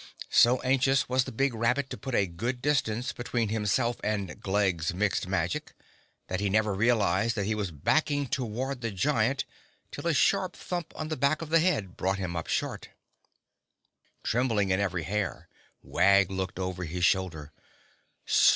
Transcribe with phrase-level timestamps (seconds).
[0.31, 4.95] So anxious was the big rabbit to put a good distance between himself and Glegg's
[4.95, 5.73] Mixed Magic,
[6.27, 9.45] that he never realized that he was backing toward the giant
[9.91, 12.89] till a sharp thump on the back of the head brought him up short.
[14.23, 15.47] Trembling in every hair,
[15.83, 17.51] Wag looked over his shoulder.